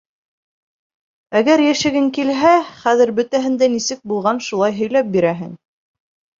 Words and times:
Әгәр 1.39 1.63
йәшәгең 1.65 2.07
килһә, 2.17 2.55
хәҙер 2.79 3.13
бөтәһен 3.21 3.61
дә 3.65 3.71
нисек 3.77 4.03
булған 4.15 4.43
шулай 4.49 4.77
һөйләп 4.83 5.15
бирәһең! 5.17 5.57